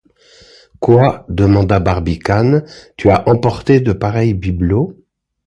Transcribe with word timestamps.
Quoi! 0.79 1.27
demanda 1.29 1.79
Barbicane, 1.79 2.65
tu 2.97 3.11
as 3.11 3.29
emporté 3.29 3.81
de 3.81 3.93
pareils 3.93 4.33
bibelots? 4.33 4.97